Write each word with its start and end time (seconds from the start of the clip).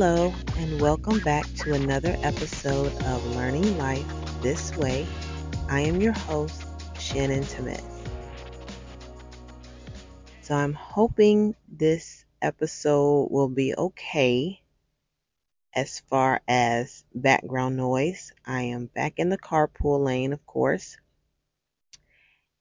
Hello, 0.00 0.32
and 0.58 0.80
welcome 0.80 1.18
back 1.18 1.44
to 1.54 1.74
another 1.74 2.16
episode 2.22 2.92
of 3.02 3.34
Learning 3.34 3.76
Life 3.78 4.06
This 4.40 4.76
Way. 4.76 5.08
I 5.68 5.80
am 5.80 6.00
your 6.00 6.12
host, 6.12 6.62
Shannon 7.00 7.42
Tamez. 7.42 7.82
So 10.42 10.54
I'm 10.54 10.72
hoping 10.72 11.56
this 11.68 12.24
episode 12.40 13.26
will 13.32 13.48
be 13.48 13.74
okay 13.74 14.62
as 15.74 15.98
far 16.08 16.42
as 16.46 17.02
background 17.12 17.76
noise. 17.76 18.32
I 18.46 18.62
am 18.62 18.86
back 18.86 19.14
in 19.16 19.30
the 19.30 19.38
carpool 19.38 20.04
lane, 20.04 20.32
of 20.32 20.46
course. 20.46 20.96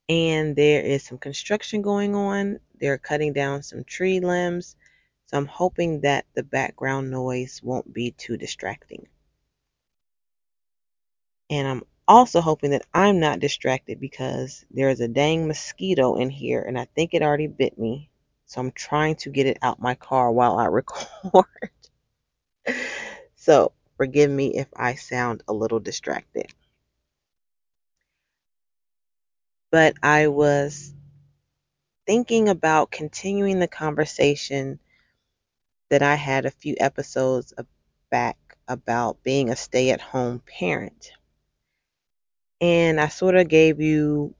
And 0.09 0.55
there 0.55 0.81
is 0.81 1.03
some 1.03 1.19
construction 1.19 1.83
going 1.83 2.15
on. 2.15 2.61
They're 2.79 2.97
cutting 2.97 3.33
down 3.33 3.61
some 3.61 3.83
tree 3.83 4.21
limbs. 4.21 4.75
So 5.27 5.37
I'm 5.37 5.45
hoping 5.45 6.01
that 6.01 6.25
the 6.35 6.43
background 6.43 7.11
noise 7.11 7.61
won't 7.61 7.93
be 7.93 8.11
too 8.11 8.37
distracting. 8.37 9.07
And 11.49 11.67
I'm 11.67 11.83
also 12.07 12.39
hoping 12.39 12.71
that 12.71 12.85
I'm 12.93 13.19
not 13.19 13.39
distracted 13.39 13.99
because 13.99 14.65
there's 14.71 15.01
a 15.01 15.07
dang 15.09 15.47
mosquito 15.47 16.15
in 16.15 16.29
here 16.29 16.61
and 16.61 16.79
I 16.79 16.85
think 16.85 17.13
it 17.13 17.21
already 17.21 17.47
bit 17.47 17.77
me. 17.77 18.09
So 18.45 18.61
I'm 18.61 18.71
trying 18.71 19.17
to 19.17 19.29
get 19.29 19.45
it 19.47 19.57
out 19.61 19.81
my 19.81 19.95
car 19.95 20.31
while 20.31 20.57
I 20.57 20.65
record. 20.67 21.07
so 23.35 23.73
forgive 23.97 24.31
me 24.31 24.55
if 24.55 24.67
I 24.75 24.95
sound 24.95 25.43
a 25.49 25.53
little 25.53 25.79
distracted. 25.79 26.47
But 29.71 29.95
I 30.01 30.27
was 30.27 30.93
thinking 32.05 32.47
about 32.47 32.91
continuing 32.91 33.59
the 33.59 33.67
conversation 33.67 34.79
that 35.89 36.01
I 36.03 36.15
had 36.15 36.45
a 36.45 36.51
few 36.51 36.75
episodes 36.79 37.53
back 38.09 38.37
about 38.67 39.23
being 39.23 39.49
a 39.49 39.55
stay 39.55 39.91
at 39.91 40.01
home 40.01 40.41
parent. 40.45 41.11
And 42.61 42.99
I 42.99 43.07
sort 43.07 43.35
of 43.35 43.47
gave 43.47 43.79
you 43.81 44.35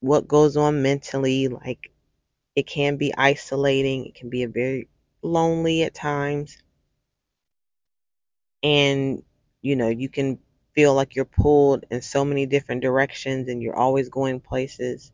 what 0.00 0.28
goes 0.28 0.56
on 0.56 0.82
mentally. 0.82 1.48
Like 1.48 1.90
it 2.56 2.66
can 2.66 2.96
be 2.96 3.14
isolating, 3.16 4.06
it 4.06 4.14
can 4.14 4.30
be 4.30 4.42
a 4.42 4.48
very 4.48 4.88
lonely 5.22 5.82
at 5.82 5.94
times. 5.94 6.58
And, 8.62 9.22
you 9.62 9.76
know, 9.76 9.88
you 9.88 10.08
can 10.08 10.38
feel 10.74 10.94
like 10.94 11.14
you're 11.14 11.24
pulled 11.24 11.84
in 11.90 12.02
so 12.02 12.24
many 12.24 12.46
different 12.46 12.82
directions 12.82 13.48
and 13.48 13.62
you're 13.62 13.76
always 13.76 14.08
going 14.08 14.40
places. 14.40 15.12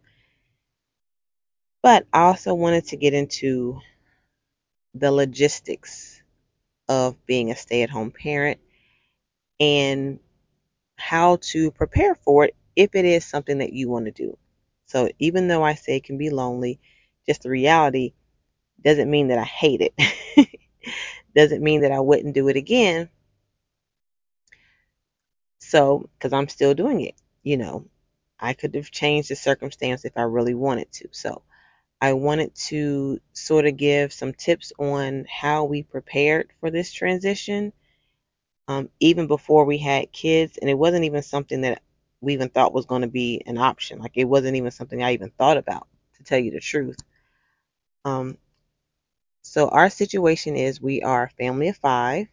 But 1.83 2.07
I 2.13 2.23
also 2.23 2.55
wanted 2.55 2.87
to 2.89 2.97
get 2.97 3.15
into 3.15 3.81
the 4.95 5.11
logistics 5.13 6.23
of 6.89 7.25
being 7.27 7.51
a 7.51 7.57
stay 7.57 7.83
at 7.83 7.91
home 7.91 8.11
parent 8.11 8.61
and 9.61 10.19
how 10.97 11.37
to 11.37 11.71
prepare 11.71 12.15
for 12.15 12.45
it 12.45 12.57
if 12.77 12.95
it 12.95 13.05
is 13.05 13.25
something 13.25 13.59
that 13.59 13.73
you 13.73 13.89
want 13.89 14.07
to 14.07 14.11
do. 14.13 14.37
So 14.87 15.11
even 15.19 15.49
though 15.49 15.63
I 15.63 15.75
say 15.75 15.97
it 15.97 16.05
can 16.05 16.19
be 16.19 16.31
lonely, 16.31 16.81
just 17.27 17.43
the 17.43 17.51
reality 17.51 18.13
doesn't 18.83 19.11
mean 19.11 19.29
that 19.29 19.39
I 19.39 19.45
hate 19.45 19.81
it. 19.83 19.95
doesn't 21.37 21.63
mean 21.63 21.83
that 21.83 21.93
I 21.93 22.01
wouldn't 22.01 22.35
do 22.35 22.49
it 22.49 22.57
again. 22.57 23.09
So, 25.61 26.09
because 26.19 26.33
I'm 26.33 26.49
still 26.49 26.75
doing 26.75 27.03
it, 27.03 27.15
you 27.43 27.57
know, 27.57 27.87
I 28.39 28.55
could 28.55 28.75
have 28.75 28.91
changed 28.91 29.31
the 29.31 29.37
circumstance 29.37 30.05
if 30.05 30.17
I 30.17 30.23
really 30.23 30.55
wanted 30.55 30.91
to. 30.93 31.09
So, 31.13 31.43
I 32.01 32.15
wanted 32.15 32.55
to 32.69 33.21
sort 33.33 33.67
of 33.67 33.77
give 33.77 34.13
some 34.13 34.33
tips 34.33 34.73
on 34.79 35.27
how 35.29 35.65
we 35.65 35.83
prepared 35.83 36.51
for 36.61 36.71
this 36.71 36.93
transition 36.93 37.73
um, 38.69 38.89
even 39.01 39.27
before 39.27 39.65
we 39.65 39.79
had 39.79 40.13
kids, 40.13 40.57
and 40.57 40.71
it 40.71 40.79
wasn't 40.79 41.05
even 41.05 41.23
something 41.23 41.63
that 41.63 41.83
we 42.21 42.35
even 42.35 42.51
thought 42.51 42.73
was 42.73 42.87
going 42.87 43.03
to 43.03 43.09
be 43.09 43.43
an 43.47 43.59
option. 43.59 43.99
Like 43.99 44.13
it 44.15 44.25
wasn't 44.27 44.57
even 44.57 44.71
something 44.71 45.03
I 45.03 45.13
even 45.15 45.31
thought 45.31 45.57
about, 45.57 45.89
to 46.17 46.23
tell 46.23 46.39
you 46.39 46.53
the 46.53 46.61
truth. 46.61 46.99
Um, 48.05 48.39
so 49.43 49.69
our 49.69 49.91
situation 49.91 50.55
is 50.57 50.81
we 50.81 51.03
are 51.03 51.25
a 51.25 51.31
family 51.31 51.69
of 51.69 51.77
five, 51.79 52.29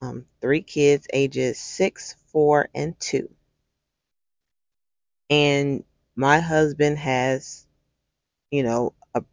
um, 0.00 0.26
three 0.40 0.62
kids, 0.62 1.08
ages 1.12 1.58
six, 1.58 2.16
four, 2.26 2.68
and 2.74 2.98
two. 3.00 3.28
And 5.28 5.84
my 6.14 6.38
husband 6.40 6.98
has, 6.98 7.61
you 8.52 8.62
know, 8.62 8.92
a 9.14 9.24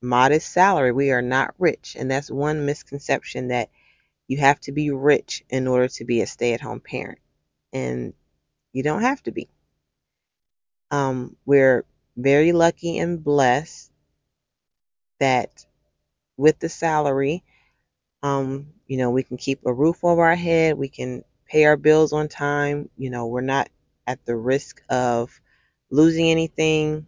modest 0.00 0.52
salary. 0.52 0.92
We 0.92 1.10
are 1.10 1.22
not 1.22 1.54
rich, 1.58 1.96
and 1.98 2.08
that's 2.08 2.30
one 2.30 2.66
misconception 2.66 3.48
that 3.48 3.70
you 4.28 4.36
have 4.38 4.60
to 4.60 4.72
be 4.72 4.90
rich 4.90 5.42
in 5.48 5.66
order 5.66 5.88
to 5.88 6.04
be 6.04 6.20
a 6.20 6.26
stay-at-home 6.26 6.80
parent. 6.80 7.18
And 7.72 8.12
you 8.72 8.82
don't 8.82 9.02
have 9.02 9.22
to 9.24 9.32
be. 9.32 9.48
Um, 10.90 11.34
we're 11.46 11.84
very 12.16 12.52
lucky 12.52 12.98
and 12.98 13.24
blessed 13.24 13.90
that 15.18 15.66
with 16.36 16.58
the 16.58 16.68
salary, 16.68 17.42
um, 18.22 18.68
you 18.86 18.98
know, 18.98 19.10
we 19.10 19.22
can 19.22 19.38
keep 19.38 19.60
a 19.64 19.72
roof 19.72 20.04
over 20.04 20.22
our 20.22 20.36
head, 20.36 20.76
we 20.76 20.88
can 20.88 21.24
pay 21.46 21.64
our 21.64 21.76
bills 21.76 22.12
on 22.12 22.28
time, 22.28 22.90
you 22.98 23.10
know, 23.10 23.26
we're 23.26 23.40
not 23.40 23.68
at 24.06 24.24
the 24.26 24.36
risk 24.36 24.82
of 24.90 25.40
losing 25.90 26.30
anything. 26.30 27.06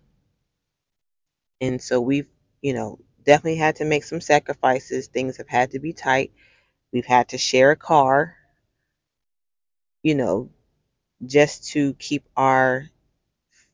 And 1.60 1.81
so 1.82 2.00
we've, 2.00 2.28
you 2.62 2.75
know, 2.75 2.98
definitely 3.25 3.56
had 3.56 3.76
to 3.76 3.84
make 3.84 4.04
some 4.04 4.21
sacrifices. 4.21 5.09
Things 5.09 5.37
have 5.38 5.48
had 5.48 5.72
to 5.72 5.78
be 5.78 5.93
tight. 5.93 6.32
We've 6.93 7.06
had 7.06 7.28
to 7.31 7.38
share 7.38 7.71
a 7.72 7.76
car, 7.76 8.37
you 10.03 10.15
know, 10.15 10.50
just 11.26 11.69
to 11.71 11.94
keep 11.94 12.25
our 12.37 12.88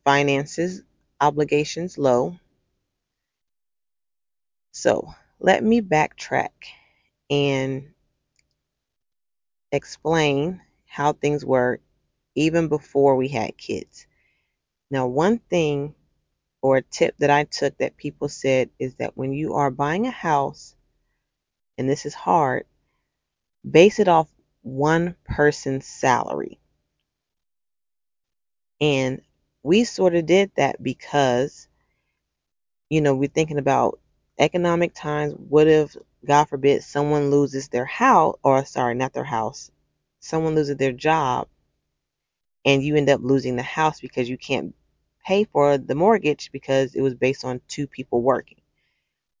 finances 0.05 0.83
obligations 1.21 1.97
low. 1.97 2.37
So 4.71 5.13
let 5.39 5.63
me 5.63 5.81
backtrack 5.81 6.49
and 7.29 7.93
explain 9.71 10.61
how 10.85 11.13
things 11.13 11.45
were 11.45 11.79
even 12.35 12.67
before 12.67 13.15
we 13.15 13.27
had 13.29 13.57
kids. 13.57 14.07
Now, 14.91 15.07
one 15.07 15.39
thing 15.39 15.95
or 16.67 16.75
a 16.75 16.81
tip 16.81 17.15
that 17.19 17.29
I 17.29 17.45
took 17.45 17.77
that 17.77 17.95
people 17.95 18.27
said 18.27 18.69
is 18.77 18.95
that 18.95 19.15
when 19.15 19.31
you 19.31 19.53
are 19.53 19.71
buying 19.71 20.05
a 20.05 20.11
house, 20.11 20.75
and 21.77 21.89
this 21.89 22.05
is 22.05 22.13
hard, 22.13 22.65
base 23.69 23.99
it 23.99 24.09
off 24.09 24.27
one 24.63 25.15
person's 25.23 25.87
salary. 25.87 26.59
And 28.81 29.21
we 29.63 29.85
sort 29.85 30.13
of 30.13 30.25
did 30.25 30.51
that 30.57 30.83
because, 30.83 31.69
you 32.89 32.99
know, 32.99 33.15
we're 33.15 33.29
thinking 33.29 33.59
about 33.59 34.01
economic 34.37 34.93
times. 34.93 35.35
What 35.37 35.67
if, 35.67 35.95
God 36.25 36.49
forbid, 36.49 36.83
someone 36.83 37.31
loses 37.31 37.69
their 37.69 37.85
house, 37.85 38.35
or 38.43 38.65
sorry, 38.65 38.95
not 38.95 39.13
their 39.13 39.23
house, 39.23 39.71
someone 40.19 40.53
loses 40.53 40.75
their 40.75 40.91
job, 40.91 41.47
and 42.65 42.83
you 42.83 42.97
end 42.97 43.09
up 43.09 43.21
losing 43.23 43.55
the 43.55 43.63
house 43.63 44.01
because 44.01 44.29
you 44.29 44.37
can't 44.37 44.75
pay 45.27 45.43
for 45.43 45.77
the 45.77 45.93
mortgage 45.93 46.49
because 46.53 46.95
it 46.95 47.01
was 47.01 47.13
based 47.13 47.43
on 47.43 47.59
two 47.67 47.85
people 47.85 48.21
working. 48.21 48.61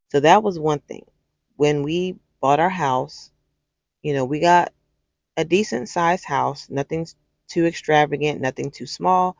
So 0.09 0.19
that 0.19 0.43
was 0.43 0.59
one 0.59 0.79
thing. 0.79 1.05
When 1.55 1.81
we 1.81 2.17
bought 2.41 2.59
our 2.59 2.69
house, 2.69 3.31
you 4.01 4.13
know, 4.13 4.25
we 4.25 4.41
got 4.41 4.73
a 5.37 5.45
decent 5.45 5.87
sized 5.87 6.25
house, 6.25 6.67
nothing 6.69 7.07
too 7.47 7.65
extravagant, 7.65 8.41
nothing 8.41 8.69
too 8.69 8.85
small. 8.85 9.37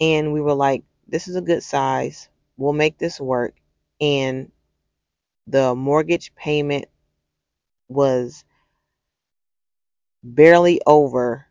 And 0.00 0.32
we 0.32 0.40
were 0.40 0.54
like, 0.54 0.82
this 1.06 1.28
is 1.28 1.36
a 1.36 1.40
good 1.40 1.62
size. 1.62 2.28
We'll 2.56 2.72
make 2.72 2.98
this 2.98 3.20
work. 3.20 3.54
And 4.00 4.50
the 5.46 5.72
mortgage 5.76 6.34
payment 6.34 6.86
was 7.88 8.44
barely 10.24 10.80
over 10.84 11.46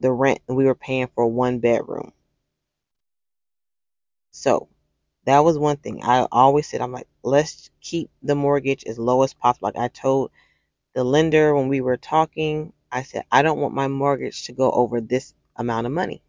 the 0.00 0.10
rent 0.10 0.40
we 0.48 0.64
were 0.64 0.74
paying 0.74 1.08
for 1.14 1.26
one 1.26 1.58
bedroom. 1.58 2.12
So 4.38 4.68
that 5.24 5.40
was 5.40 5.58
one 5.58 5.78
thing. 5.78 6.04
I 6.04 6.28
always 6.30 6.68
said, 6.68 6.80
I'm 6.80 6.92
like, 6.92 7.08
let's 7.24 7.70
keep 7.80 8.08
the 8.22 8.36
mortgage 8.36 8.84
as 8.84 8.96
low 8.96 9.22
as 9.22 9.34
possible. 9.34 9.66
Like 9.66 9.76
I 9.76 9.88
told 9.88 10.30
the 10.94 11.02
lender 11.02 11.56
when 11.56 11.66
we 11.66 11.80
were 11.80 11.96
talking, 11.96 12.72
I 12.92 13.02
said, 13.02 13.24
I 13.32 13.42
don't 13.42 13.58
want 13.58 13.74
my 13.74 13.88
mortgage 13.88 14.44
to 14.44 14.52
go 14.52 14.70
over 14.70 15.00
this 15.00 15.34
amount 15.56 15.86
of 15.86 15.92
money. 15.92 16.22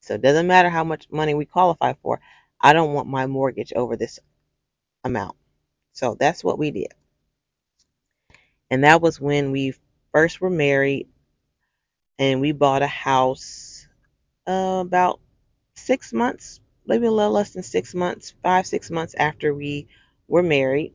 So 0.00 0.14
it 0.14 0.20
doesn't 0.22 0.48
matter 0.48 0.68
how 0.68 0.82
much 0.82 1.08
money 1.10 1.34
we 1.34 1.44
qualify 1.44 1.92
for. 2.02 2.20
I 2.60 2.72
don't 2.72 2.92
want 2.92 3.06
my 3.06 3.26
mortgage 3.26 3.72
over 3.72 3.94
this 3.96 4.18
amount. 5.04 5.36
So 5.92 6.16
that's 6.18 6.42
what 6.42 6.58
we 6.58 6.72
did. 6.72 6.92
And 8.68 8.82
that 8.82 9.00
was 9.00 9.20
when 9.20 9.52
we 9.52 9.74
first 10.12 10.40
were 10.40 10.50
married 10.50 11.06
and 12.18 12.40
we 12.40 12.50
bought 12.50 12.82
a 12.82 12.88
house 12.88 13.86
uh, 14.48 14.82
about 14.84 15.20
six 15.76 16.12
months, 16.12 16.60
maybe 16.88 17.06
a 17.06 17.12
little 17.12 17.32
less 17.32 17.50
than 17.52 17.62
six 17.62 17.94
months, 17.94 18.34
five, 18.42 18.66
six 18.66 18.90
months 18.90 19.14
after 19.14 19.54
we 19.54 19.88
were 20.28 20.42
married. 20.42 20.94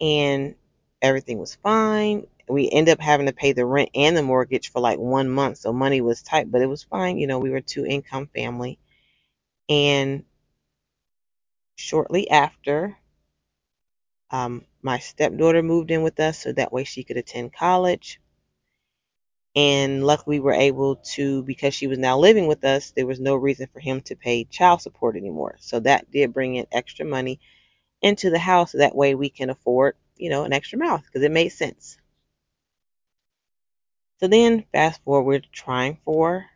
And 0.00 0.54
everything 1.02 1.38
was 1.38 1.54
fine. 1.56 2.26
We 2.48 2.70
ended 2.70 2.92
up 2.94 3.00
having 3.00 3.26
to 3.26 3.32
pay 3.32 3.52
the 3.52 3.66
rent 3.66 3.90
and 3.94 4.16
the 4.16 4.22
mortgage 4.22 4.72
for 4.72 4.80
like 4.80 4.98
one 4.98 5.28
month, 5.28 5.58
so 5.58 5.72
money 5.72 6.00
was 6.00 6.22
tight, 6.22 6.50
but 6.50 6.62
it 6.62 6.66
was 6.66 6.82
fine. 6.84 7.18
You 7.18 7.26
know, 7.26 7.38
we 7.38 7.50
were 7.50 7.58
a 7.58 7.62
two 7.62 7.84
income 7.86 8.28
family. 8.34 8.78
And 9.68 10.24
shortly 11.76 12.28
after, 12.28 12.98
um, 14.30 14.64
my 14.82 14.98
stepdaughter 14.98 15.62
moved 15.62 15.90
in 15.90 16.02
with 16.02 16.18
us 16.20 16.38
so 16.38 16.52
that 16.52 16.72
way 16.72 16.84
she 16.84 17.04
could 17.04 17.16
attend 17.18 17.52
college. 17.52 18.20
And 19.56 20.06
luckily, 20.06 20.38
we 20.38 20.44
were 20.44 20.52
able 20.52 20.96
to, 21.14 21.42
because 21.42 21.74
she 21.74 21.86
was 21.86 21.98
now 21.98 22.18
living 22.18 22.46
with 22.46 22.64
us, 22.64 22.92
there 22.92 23.06
was 23.06 23.18
no 23.18 23.34
reason 23.34 23.68
for 23.72 23.80
him 23.80 24.00
to 24.02 24.14
pay 24.14 24.44
child 24.44 24.82
support 24.82 25.16
anymore. 25.16 25.56
So 25.58 25.80
that 25.80 26.10
did 26.10 26.32
bring 26.32 26.54
in 26.56 26.66
extra 26.70 27.04
money 27.04 27.40
into 28.02 28.30
the 28.30 28.38
house. 28.38 28.72
That 28.72 28.94
way 28.94 29.14
we 29.14 29.30
can 29.30 29.50
afford, 29.50 29.96
you 30.16 30.30
know, 30.30 30.44
an 30.44 30.52
extra 30.52 30.78
mouth 30.78 31.02
because 31.04 31.22
it 31.22 31.32
made 31.32 31.48
sense. 31.48 31.98
So 34.20 34.28
then, 34.28 34.64
fast 34.72 35.02
forward, 35.04 35.46
trying 35.52 35.98
for 36.04 36.46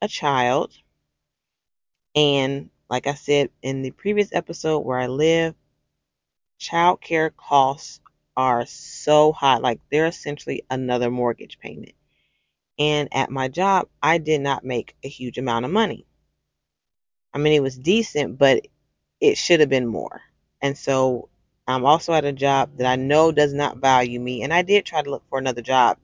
a 0.00 0.08
child. 0.08 0.72
And 2.14 2.70
like 2.88 3.06
I 3.06 3.14
said 3.14 3.50
in 3.62 3.82
the 3.82 3.90
previous 3.90 4.32
episode 4.32 4.80
where 4.80 4.98
I 4.98 5.06
live, 5.06 5.54
child 6.58 7.00
care 7.00 7.30
costs 7.30 8.00
are 8.36 8.66
so 8.66 9.32
high. 9.32 9.58
Like 9.58 9.80
they're 9.90 10.06
essentially 10.06 10.62
another 10.70 11.10
mortgage 11.10 11.58
payment. 11.58 11.92
And 12.78 13.08
at 13.12 13.30
my 13.30 13.48
job, 13.48 13.88
I 14.02 14.18
did 14.18 14.40
not 14.40 14.64
make 14.64 14.94
a 15.02 15.08
huge 15.08 15.38
amount 15.38 15.64
of 15.64 15.70
money. 15.70 16.06
I 17.34 17.38
mean, 17.38 17.52
it 17.52 17.62
was 17.62 17.78
decent, 17.78 18.38
but 18.38 18.66
it 19.20 19.36
should 19.36 19.60
have 19.60 19.68
been 19.68 19.86
more. 19.86 20.22
And 20.62 20.76
so 20.76 21.28
I'm 21.66 21.84
also 21.84 22.12
at 22.12 22.24
a 22.24 22.32
job 22.32 22.78
that 22.78 22.86
I 22.86 22.96
know 22.96 23.32
does 23.32 23.52
not 23.52 23.78
value 23.78 24.20
me. 24.20 24.42
And 24.42 24.52
I 24.52 24.62
did 24.62 24.84
try 24.84 25.02
to 25.02 25.10
look 25.10 25.24
for 25.28 25.38
another 25.38 25.62
job 25.62 25.98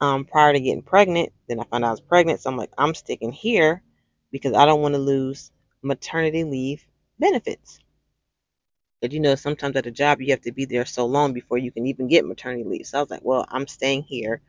um, 0.00 0.24
prior 0.24 0.52
to 0.52 0.60
getting 0.60 0.82
pregnant. 0.82 1.32
Then 1.48 1.60
I 1.60 1.64
found 1.64 1.84
out 1.84 1.88
I 1.88 1.92
was 1.92 2.00
pregnant. 2.00 2.40
So 2.40 2.50
I'm 2.50 2.56
like, 2.56 2.72
I'm 2.76 2.94
sticking 2.94 3.32
here 3.32 3.82
because 4.30 4.54
I 4.54 4.64
don't 4.66 4.82
want 4.82 4.94
to 4.94 5.00
lose 5.00 5.50
maternity 5.82 6.44
leave 6.44 6.84
benefits. 7.18 7.78
But 9.00 9.12
you 9.12 9.20
know, 9.20 9.34
sometimes 9.34 9.76
at 9.76 9.86
a 9.86 9.90
job, 9.90 10.20
you 10.20 10.30
have 10.30 10.40
to 10.42 10.52
be 10.52 10.64
there 10.64 10.86
so 10.86 11.06
long 11.06 11.32
before 11.32 11.58
you 11.58 11.70
can 11.70 11.86
even 11.86 12.08
get 12.08 12.26
maternity 12.26 12.64
leave. 12.64 12.86
So 12.86 12.98
I 12.98 13.02
was 13.02 13.10
like, 13.10 13.24
well, 13.24 13.46
I'm 13.48 13.66
staying 13.66 14.04
here. 14.04 14.42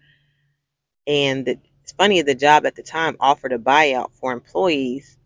And 1.07 1.45
the, 1.45 1.57
it's 1.81 1.94
funny, 1.94 2.21
the 2.21 2.36
job 2.36 2.65
at 2.65 2.75
the 2.75 2.83
time 2.83 3.15
offered 3.19 3.54
a 3.54 3.57
buyout 3.57 4.12
for 4.13 4.33
employees. 4.33 5.18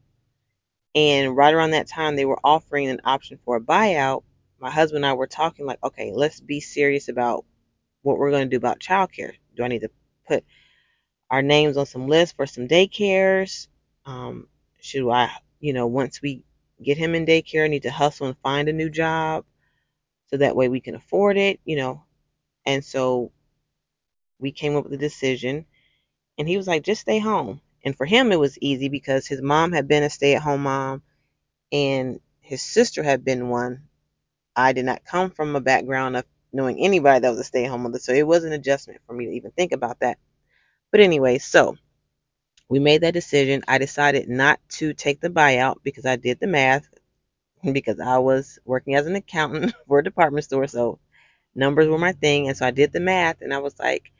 And 0.93 1.35
right 1.35 1.53
around 1.53 1.71
that 1.71 1.87
time, 1.87 2.15
they 2.15 2.25
were 2.25 2.39
offering 2.43 2.87
an 2.87 3.01
option 3.03 3.39
for 3.43 3.55
a 3.55 3.61
buyout. 3.61 4.23
My 4.59 4.69
husband 4.69 5.03
and 5.03 5.11
I 5.11 5.13
were 5.15 5.27
talking, 5.27 5.65
like, 5.65 5.83
okay, 5.83 6.11
let's 6.13 6.39
be 6.39 6.59
serious 6.59 7.09
about 7.09 7.45
what 8.03 8.17
we're 8.17 8.31
going 8.31 8.47
to 8.47 8.49
do 8.49 8.57
about 8.57 8.79
childcare. 8.79 9.33
Do 9.55 9.63
I 9.63 9.67
need 9.69 9.81
to 9.81 9.91
put 10.27 10.43
our 11.29 11.41
names 11.41 11.77
on 11.77 11.85
some 11.85 12.07
lists 12.07 12.35
for 12.35 12.45
some 12.45 12.67
daycares? 12.67 13.67
Um, 14.05 14.47
should 14.81 15.09
I, 15.09 15.31
you 15.59 15.73
know, 15.73 15.87
once 15.87 16.21
we 16.21 16.43
get 16.83 16.97
him 16.97 17.15
in 17.15 17.25
daycare, 17.25 17.69
need 17.69 17.83
to 17.83 17.91
hustle 17.91 18.27
and 18.27 18.37
find 18.43 18.69
a 18.69 18.73
new 18.73 18.89
job 18.89 19.45
so 20.27 20.37
that 20.37 20.55
way 20.55 20.69
we 20.69 20.79
can 20.79 20.95
afford 20.95 21.37
it, 21.37 21.59
you 21.65 21.75
know? 21.75 22.03
And 22.65 22.83
so 22.83 23.31
we 24.39 24.51
came 24.51 24.75
up 24.75 24.83
with 24.83 24.93
a 24.93 24.97
decision, 24.97 25.65
and 26.41 26.49
he 26.49 26.57
was 26.57 26.65
like, 26.65 26.81
just 26.81 27.01
stay 27.01 27.19
home. 27.19 27.61
And 27.85 27.95
for 27.95 28.07
him, 28.07 28.31
it 28.31 28.39
was 28.39 28.57
easy 28.57 28.89
because 28.89 29.27
his 29.27 29.43
mom 29.43 29.73
had 29.73 29.87
been 29.87 30.01
a 30.01 30.09
stay 30.09 30.33
at 30.33 30.41
home 30.41 30.63
mom 30.63 31.03
and 31.71 32.19
his 32.39 32.63
sister 32.63 33.03
had 33.03 33.23
been 33.23 33.49
one. 33.49 33.83
I 34.55 34.73
did 34.73 34.85
not 34.85 35.05
come 35.05 35.29
from 35.29 35.55
a 35.55 35.61
background 35.61 36.17
of 36.17 36.25
knowing 36.51 36.79
anybody 36.79 37.19
that 37.19 37.29
was 37.29 37.39
a 37.39 37.43
stay 37.43 37.65
at 37.65 37.69
home 37.69 37.83
mother, 37.83 37.99
so 37.99 38.11
it 38.11 38.25
was 38.25 38.43
an 38.43 38.53
adjustment 38.53 39.01
for 39.05 39.13
me 39.13 39.27
to 39.27 39.31
even 39.33 39.51
think 39.51 39.71
about 39.71 39.99
that. 39.99 40.17
But 40.89 41.01
anyway, 41.01 41.37
so 41.37 41.77
we 42.69 42.79
made 42.79 43.01
that 43.01 43.13
decision. 43.13 43.63
I 43.67 43.77
decided 43.77 44.27
not 44.27 44.59
to 44.79 44.95
take 44.95 45.21
the 45.21 45.29
buyout 45.29 45.75
because 45.83 46.07
I 46.07 46.15
did 46.15 46.39
the 46.39 46.47
math 46.47 46.89
because 47.71 47.99
I 47.99 48.17
was 48.17 48.57
working 48.65 48.95
as 48.95 49.05
an 49.05 49.15
accountant 49.15 49.75
for 49.87 49.99
a 49.99 50.03
department 50.03 50.45
store, 50.45 50.65
so 50.65 50.97
numbers 51.53 51.87
were 51.87 51.99
my 51.99 52.13
thing. 52.13 52.47
And 52.47 52.57
so 52.57 52.65
I 52.65 52.71
did 52.71 52.93
the 52.93 52.99
math 52.99 53.41
and 53.41 53.53
I 53.53 53.59
was 53.59 53.77
like, 53.79 54.11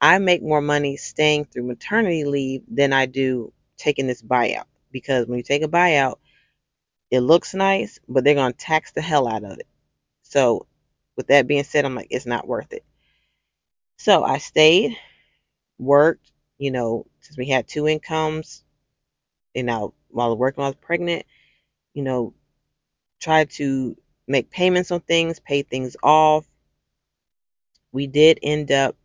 I 0.00 0.18
make 0.18 0.42
more 0.42 0.60
money 0.60 0.96
staying 0.96 1.46
through 1.46 1.64
maternity 1.64 2.24
leave 2.24 2.62
than 2.68 2.92
I 2.92 3.06
do 3.06 3.52
taking 3.76 4.06
this 4.06 4.22
buyout. 4.22 4.64
Because 4.92 5.26
when 5.26 5.38
you 5.38 5.42
take 5.42 5.62
a 5.62 5.68
buyout, 5.68 6.16
it 7.10 7.20
looks 7.20 7.54
nice, 7.54 7.98
but 8.08 8.24
they're 8.24 8.34
going 8.34 8.52
to 8.52 8.58
tax 8.58 8.92
the 8.92 9.00
hell 9.00 9.28
out 9.28 9.44
of 9.44 9.58
it. 9.58 9.66
So, 10.22 10.66
with 11.16 11.28
that 11.28 11.46
being 11.46 11.64
said, 11.64 11.84
I'm 11.84 11.94
like, 11.94 12.08
it's 12.10 12.26
not 12.26 12.46
worth 12.46 12.72
it. 12.72 12.84
So, 13.96 14.24
I 14.24 14.38
stayed, 14.38 14.96
worked, 15.78 16.30
you 16.58 16.70
know, 16.70 17.06
since 17.20 17.38
we 17.38 17.48
had 17.48 17.68
two 17.68 17.86
incomes, 17.86 18.64
you 19.54 19.62
know, 19.62 19.94
while 20.08 20.36
working 20.36 20.62
while 20.62 20.66
I 20.66 20.70
was 20.70 20.76
pregnant, 20.80 21.24
you 21.94 22.02
know, 22.02 22.34
tried 23.20 23.50
to 23.50 23.96
make 24.26 24.50
payments 24.50 24.90
on 24.90 25.00
things, 25.00 25.40
pay 25.40 25.62
things 25.62 25.96
off. 26.02 26.44
We 27.92 28.06
did 28.06 28.38
end 28.42 28.70
up, 28.72 28.96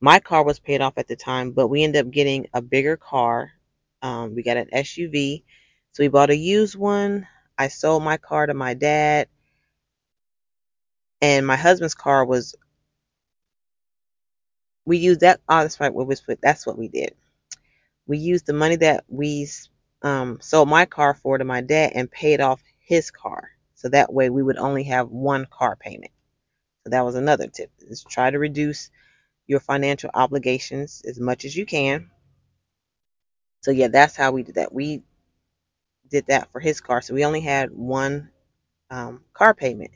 my 0.00 0.18
car 0.18 0.42
was 0.44 0.58
paid 0.58 0.80
off 0.80 0.94
at 0.96 1.08
the 1.08 1.16
time, 1.16 1.52
but 1.52 1.68
we 1.68 1.84
ended 1.84 2.06
up 2.06 2.12
getting 2.12 2.46
a 2.54 2.62
bigger 2.62 2.96
car. 2.96 3.52
Um, 4.02 4.34
we 4.34 4.42
got 4.42 4.56
an 4.56 4.70
SUV. 4.72 5.44
So 5.92 6.02
we 6.02 6.08
bought 6.08 6.30
a 6.30 6.36
used 6.36 6.76
one. 6.76 7.26
I 7.58 7.68
sold 7.68 8.02
my 8.02 8.16
car 8.16 8.46
to 8.46 8.54
my 8.54 8.74
dad. 8.74 9.28
And 11.20 11.46
my 11.46 11.56
husband's 11.56 11.94
car 11.94 12.24
was, 12.24 12.54
we 14.86 14.96
used 14.96 15.20
that, 15.20 15.40
oh, 15.48 15.60
that's 15.60 15.78
right, 15.78 15.92
that's 16.42 16.66
what 16.66 16.78
we 16.78 16.88
did. 16.88 17.14
We 18.06 18.16
used 18.16 18.46
the 18.46 18.54
money 18.54 18.76
that 18.76 19.04
we 19.08 19.46
um, 20.02 20.38
sold 20.40 20.68
my 20.68 20.86
car 20.86 21.12
for 21.12 21.36
to 21.36 21.44
my 21.44 21.60
dad 21.60 21.92
and 21.94 22.10
paid 22.10 22.40
off 22.40 22.62
his 22.78 23.10
car. 23.10 23.50
So 23.74 23.90
that 23.90 24.12
way 24.12 24.30
we 24.30 24.42
would 24.42 24.56
only 24.56 24.84
have 24.84 25.10
one 25.10 25.46
car 25.50 25.76
payment. 25.76 26.12
So 26.84 26.90
that 26.90 27.04
was 27.04 27.14
another 27.14 27.46
tip 27.48 27.70
is 27.80 28.02
try 28.08 28.30
to 28.30 28.38
reduce 28.38 28.90
your 29.50 29.60
financial 29.60 30.10
obligations 30.14 31.02
as 31.08 31.18
much 31.18 31.44
as 31.44 31.56
you 31.56 31.66
can. 31.66 32.08
So 33.62 33.72
yeah, 33.72 33.88
that's 33.88 34.16
how 34.16 34.30
we 34.30 34.44
did 34.44 34.54
that. 34.56 34.72
We 34.72 35.02
did 36.10 36.26
that 36.28 36.52
for 36.52 36.60
his 36.60 36.80
car. 36.80 37.02
So 37.02 37.14
we 37.14 37.24
only 37.24 37.40
had 37.40 37.70
one 37.72 38.30
um, 38.90 39.24
car 39.34 39.54
payment. 39.54 39.92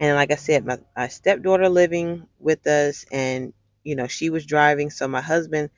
And 0.00 0.16
like 0.16 0.32
I 0.32 0.36
said, 0.36 0.64
my, 0.64 0.78
my 0.96 1.08
stepdaughter 1.08 1.68
living 1.68 2.26
with 2.40 2.66
us 2.66 3.04
and 3.12 3.52
you 3.84 3.96
know, 3.96 4.06
she 4.06 4.30
was 4.30 4.46
driving, 4.46 4.90
so 4.90 5.08
my 5.08 5.20
husband 5.22 5.70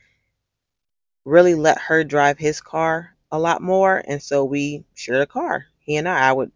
really 1.24 1.54
let 1.56 1.78
her 1.78 2.04
drive 2.04 2.38
his 2.38 2.60
car 2.60 3.16
a 3.32 3.38
lot 3.38 3.62
more 3.62 4.02
and 4.06 4.22
so 4.22 4.44
we 4.44 4.84
shared 4.94 5.22
a 5.22 5.26
car. 5.26 5.66
He 5.80 5.96
and 5.96 6.08
I 6.08 6.28
I 6.30 6.32
would 6.32 6.52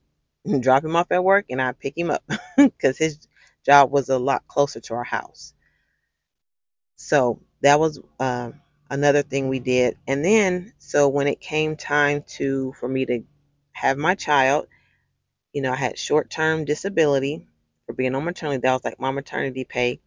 drop 0.61 0.85
him 0.85 0.97
off 0.97 1.11
at 1.13 1.25
work 1.25 1.47
and 1.51 1.61
I'd 1.63 1.81
pick 1.81 1.99
him 1.99 2.11
up 2.13 2.25
because 2.57 2.99
his 2.99 3.27
job 3.67 3.91
was 3.91 4.11
a 4.11 4.19
lot 4.19 4.47
closer 4.49 4.81
to 4.81 4.95
our 4.95 5.05
house. 5.05 5.54
So 7.05 7.39
that 7.61 7.79
was 7.79 8.01
uh, 8.19 8.53
another 8.89 9.23
thing 9.23 9.49
we 9.49 9.59
did. 9.59 9.99
And 10.09 10.25
then, 10.25 10.73
so 10.79 11.07
when 11.07 11.27
it 11.27 11.39
came 11.39 11.77
time 11.77 12.25
to 12.39 12.73
for 12.81 12.89
me 12.89 13.05
to 13.05 13.25
have 13.73 13.99
my 13.99 14.15
child, 14.15 14.69
you 15.53 15.61
know, 15.61 15.73
I 15.73 15.77
had 15.77 15.99
short-term 15.99 16.65
disability 16.65 17.47
for 17.85 17.93
being 17.93 18.15
on 18.15 18.25
maternity. 18.25 18.63
That 18.63 18.73
was 18.73 18.85
like 18.85 18.99
my 18.99 19.11
maternity 19.11 19.65
pay. 19.65 20.01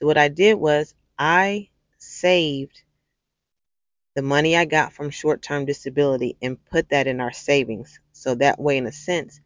So 0.00 0.06
what 0.06 0.18
I 0.18 0.26
did 0.26 0.54
was 0.54 0.96
I 1.16 1.68
saved 1.98 2.82
the 4.16 4.22
money 4.22 4.56
I 4.56 4.64
got 4.64 4.92
from 4.92 5.10
short-term 5.10 5.64
disability 5.64 6.36
and 6.42 6.62
put 6.72 6.88
that 6.88 7.06
in 7.06 7.20
our 7.20 7.32
savings. 7.32 8.00
So 8.10 8.34
that 8.34 8.58
way, 8.58 8.78
in 8.78 8.86
a 8.88 8.92
sense, 8.92 9.40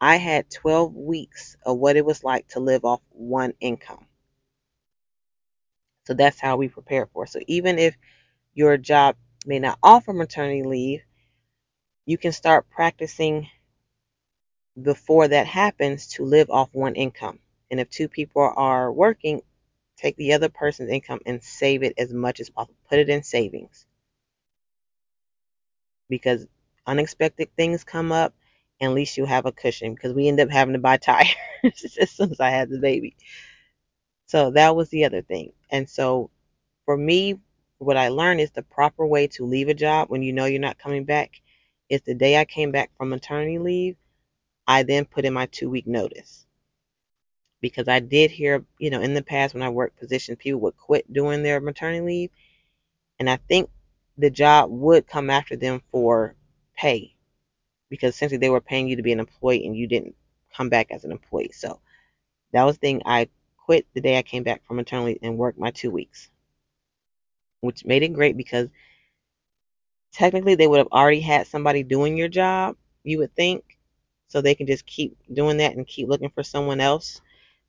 I 0.00 0.16
had 0.16 0.50
12 0.50 0.94
weeks 0.94 1.58
of 1.66 1.76
what 1.76 1.96
it 1.96 2.06
was 2.06 2.24
like 2.24 2.48
to 2.48 2.60
live 2.60 2.86
off 2.86 3.02
one 3.10 3.52
income. 3.60 4.07
So 6.08 6.14
that's 6.14 6.40
how 6.40 6.56
we 6.56 6.68
prepare 6.68 7.04
for. 7.04 7.26
So 7.26 7.38
even 7.48 7.78
if 7.78 7.94
your 8.54 8.78
job 8.78 9.16
may 9.44 9.58
not 9.58 9.78
offer 9.82 10.14
maternity 10.14 10.62
leave, 10.62 11.02
you 12.06 12.16
can 12.16 12.32
start 12.32 12.70
practicing 12.70 13.46
before 14.80 15.28
that 15.28 15.46
happens 15.46 16.06
to 16.14 16.24
live 16.24 16.48
off 16.48 16.70
one 16.72 16.94
income. 16.94 17.40
And 17.70 17.78
if 17.78 17.90
two 17.90 18.08
people 18.08 18.50
are 18.56 18.90
working, 18.90 19.42
take 19.98 20.16
the 20.16 20.32
other 20.32 20.48
person's 20.48 20.88
income 20.88 21.20
and 21.26 21.44
save 21.44 21.82
it 21.82 21.92
as 21.98 22.10
much 22.10 22.40
as 22.40 22.48
possible. 22.48 22.78
Put 22.88 23.00
it 23.00 23.10
in 23.10 23.22
savings. 23.22 23.84
Because 26.08 26.46
unexpected 26.86 27.50
things 27.54 27.84
come 27.84 28.12
up, 28.12 28.32
and 28.80 28.92
at 28.92 28.94
least 28.94 29.18
you 29.18 29.26
have 29.26 29.44
a 29.44 29.52
cushion. 29.52 29.92
Because 29.92 30.14
we 30.14 30.26
end 30.26 30.40
up 30.40 30.48
having 30.48 30.72
to 30.72 30.80
buy 30.80 30.96
tires 30.96 31.34
as 32.00 32.10
soon 32.12 32.30
as 32.30 32.40
I 32.40 32.48
had 32.48 32.70
the 32.70 32.78
baby. 32.78 33.14
So 34.28 34.52
that 34.52 34.76
was 34.76 34.90
the 34.90 35.04
other 35.06 35.22
thing. 35.22 35.52
And 35.70 35.90
so 35.90 36.30
for 36.86 36.96
me, 36.96 37.40
what 37.78 37.96
I 37.98 38.08
learned 38.10 38.40
is 38.40 38.52
the 38.52 38.62
proper 38.62 39.06
way 39.06 39.28
to 39.28 39.44
leave 39.46 39.68
a 39.68 39.74
job 39.74 40.10
when 40.10 40.22
you 40.22 40.32
know 40.32 40.46
you're 40.46 40.60
not 40.60 40.78
coming 40.78 41.04
back 41.04 41.42
is 41.90 42.02
the 42.02 42.14
day 42.14 42.38
I 42.40 42.46
came 42.46 42.72
back 42.72 42.92
from 42.96 43.10
maternity 43.10 43.58
leave, 43.58 43.96
I 44.68 44.84
then 44.84 45.06
put 45.06 45.26
in 45.26 45.34
my 45.34 45.46
two 45.46 45.70
week 45.70 45.86
notice. 45.88 46.46
because 47.60 47.88
I 47.88 48.00
did 48.00 48.30
hear, 48.30 48.64
you 48.78 48.90
know, 48.90 49.02
in 49.02 49.14
the 49.14 49.22
past 49.22 49.54
when 49.54 49.62
I 49.64 49.70
worked 49.70 49.98
positions, 49.98 50.38
people 50.40 50.60
would 50.62 50.76
quit 50.76 51.12
doing 51.12 51.42
their 51.42 51.60
maternity 51.60 52.00
leave. 52.04 52.30
And 53.18 53.30
I 53.30 53.38
think 53.48 53.70
the 54.18 54.30
job 54.30 54.70
would 54.70 55.08
come 55.08 55.30
after 55.30 55.56
them 55.56 55.82
for 55.90 56.36
pay 56.76 57.14
because 57.90 58.14
essentially 58.14 58.38
they 58.38 58.50
were 58.50 58.60
paying 58.62 58.88
you 58.88 58.96
to 58.96 59.02
be 59.02 59.12
an 59.12 59.20
employee 59.20 59.66
and 59.66 59.76
you 59.76 59.88
didn't 59.88 60.16
come 60.54 60.70
back 60.70 60.90
as 60.92 61.04
an 61.04 61.12
employee. 61.12 61.52
So 61.54 61.80
that 62.52 62.64
was 62.64 62.76
the 62.76 62.80
thing. 62.80 63.02
I 63.06 63.28
quit 63.68 63.86
the 63.92 64.00
day 64.00 64.16
I 64.16 64.22
came 64.22 64.44
back 64.44 64.64
from 64.64 64.76
maternity 64.76 65.18
and 65.20 65.36
worked 65.36 65.58
my 65.58 65.70
two 65.70 65.90
weeks, 65.90 66.30
which 67.60 67.84
made 67.84 68.02
it 68.02 68.14
great 68.14 68.34
because 68.34 68.70
technically 70.10 70.54
they 70.54 70.66
would 70.66 70.78
have 70.78 70.88
already 70.90 71.20
had 71.20 71.46
somebody 71.46 71.82
doing 71.82 72.16
your 72.16 72.28
job, 72.28 72.76
you 73.04 73.18
would 73.18 73.36
think. 73.36 73.78
So 74.28 74.40
they 74.40 74.54
can 74.54 74.66
just 74.66 74.86
keep 74.86 75.18
doing 75.30 75.58
that 75.58 75.76
and 75.76 75.86
keep 75.86 76.08
looking 76.08 76.30
for 76.30 76.42
someone 76.42 76.80
else. 76.80 77.20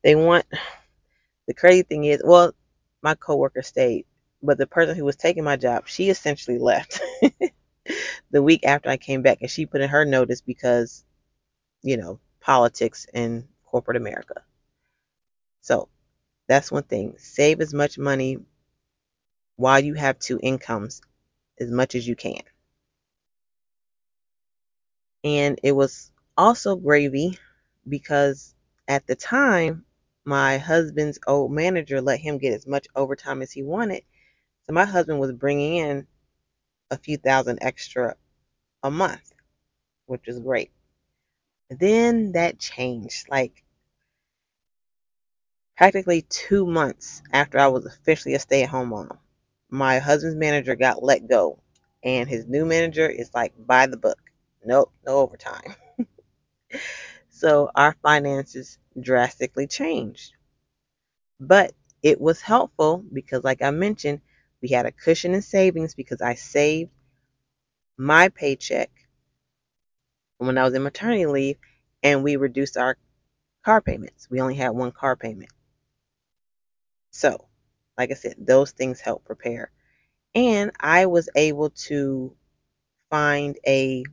They 0.02 0.14
want 0.14 0.46
the 1.46 1.52
crazy 1.52 1.82
thing 1.82 2.04
is, 2.04 2.22
well, 2.24 2.54
my 3.02 3.14
coworker 3.14 3.60
stayed, 3.60 4.06
but 4.42 4.56
the 4.56 4.66
person 4.66 4.96
who 4.96 5.04
was 5.04 5.16
taking 5.16 5.44
my 5.44 5.56
job, 5.56 5.86
she 5.86 6.08
essentially 6.08 6.58
left 6.58 6.98
the 8.30 8.42
week 8.42 8.64
after 8.64 8.88
I 8.88 8.96
came 8.96 9.20
back, 9.20 9.42
and 9.42 9.50
she 9.50 9.66
put 9.66 9.82
in 9.82 9.90
her 9.90 10.06
notice 10.06 10.40
because, 10.40 11.04
you 11.82 11.98
know, 11.98 12.20
politics 12.40 13.06
in 13.12 13.46
corporate 13.66 13.98
America. 13.98 14.42
So 15.70 15.88
that's 16.48 16.72
one 16.72 16.82
thing. 16.82 17.14
Save 17.18 17.60
as 17.60 17.72
much 17.72 17.96
money 17.96 18.38
while 19.54 19.78
you 19.78 19.94
have 19.94 20.18
two 20.18 20.40
incomes 20.42 21.00
as 21.60 21.70
much 21.70 21.94
as 21.94 22.08
you 22.08 22.16
can. 22.16 22.40
And 25.22 25.60
it 25.62 25.70
was 25.70 26.10
also 26.36 26.74
gravy 26.74 27.38
because 27.88 28.52
at 28.88 29.06
the 29.06 29.14
time, 29.14 29.84
my 30.24 30.58
husband's 30.58 31.20
old 31.24 31.52
manager 31.52 32.00
let 32.00 32.18
him 32.18 32.38
get 32.38 32.52
as 32.52 32.66
much 32.66 32.88
overtime 32.96 33.40
as 33.40 33.52
he 33.52 33.62
wanted. 33.62 34.02
So 34.66 34.72
my 34.72 34.86
husband 34.86 35.20
was 35.20 35.30
bringing 35.30 35.76
in 35.76 36.08
a 36.90 36.98
few 36.98 37.16
thousand 37.16 37.60
extra 37.62 38.16
a 38.82 38.90
month, 38.90 39.32
which 40.06 40.26
was 40.26 40.40
great. 40.40 40.72
Then 41.68 42.32
that 42.32 42.58
changed. 42.58 43.28
Like 43.30 43.62
practically 45.80 46.20
two 46.20 46.66
months 46.66 47.22
after 47.32 47.58
I 47.58 47.68
was 47.68 47.86
officially 47.86 48.34
a 48.34 48.38
stay 48.38 48.64
at 48.64 48.68
home 48.68 48.90
mom, 48.90 49.18
my 49.70 49.98
husband's 49.98 50.36
manager 50.36 50.74
got 50.76 51.02
let 51.02 51.26
go. 51.26 51.58
And 52.04 52.28
his 52.28 52.46
new 52.46 52.66
manager 52.66 53.08
is 53.08 53.30
like 53.32 53.54
by 53.56 53.86
the 53.86 53.96
book. 53.96 54.18
Nope, 54.62 54.92
no 55.06 55.16
overtime. 55.16 55.74
so 57.30 57.70
our 57.74 57.96
finances 58.02 58.76
drastically 59.00 59.66
changed. 59.66 60.34
But 61.40 61.72
it 62.02 62.20
was 62.20 62.42
helpful 62.42 63.02
because, 63.10 63.42
like 63.42 63.62
I 63.62 63.70
mentioned, 63.70 64.20
we 64.60 64.68
had 64.68 64.84
a 64.84 64.92
cushion 64.92 65.32
in 65.32 65.40
savings 65.40 65.94
because 65.94 66.20
I 66.20 66.34
saved 66.34 66.90
my 67.96 68.28
paycheck 68.28 68.90
when 70.36 70.58
I 70.58 70.64
was 70.64 70.74
in 70.74 70.82
maternity 70.82 71.24
leave 71.24 71.56
and 72.02 72.22
we 72.22 72.36
reduced 72.36 72.76
our 72.76 72.98
car 73.64 73.80
payments. 73.80 74.28
We 74.28 74.42
only 74.42 74.56
had 74.56 74.72
one 74.72 74.92
car 74.92 75.16
payment. 75.16 75.50
So, 77.20 77.36
like 77.98 78.10
I 78.10 78.14
said, 78.14 78.36
those 78.38 78.70
things 78.70 78.98
help 78.98 79.26
prepare. 79.26 79.70
And 80.34 80.70
I 80.80 81.04
was 81.04 81.28
able 81.36 81.68
to 81.88 82.34
find 83.10 83.58
a 83.66 84.04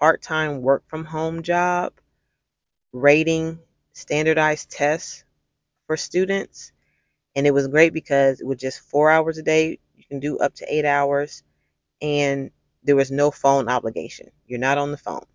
part 0.00 0.20
time 0.20 0.60
work 0.60 0.82
from 0.88 1.04
home 1.04 1.44
job 1.44 1.92
rating 2.92 3.60
standardized 3.92 4.68
tests 4.68 5.24
for 5.86 5.96
students. 5.96 6.72
And 7.36 7.46
it 7.46 7.54
was 7.54 7.68
great 7.68 7.92
because 7.92 8.40
it 8.40 8.46
was 8.48 8.58
just 8.58 8.80
four 8.80 9.12
hours 9.12 9.38
a 9.38 9.42
day. 9.44 9.78
You 9.94 10.04
can 10.04 10.18
do 10.18 10.36
up 10.38 10.56
to 10.56 10.74
eight 10.74 10.84
hours. 10.84 11.44
And 12.02 12.50
there 12.82 12.96
was 12.96 13.12
no 13.12 13.30
phone 13.30 13.68
obligation. 13.68 14.32
You're 14.48 14.58
not 14.58 14.76
on 14.78 14.90
the 14.90 14.98
phone. 14.98 15.26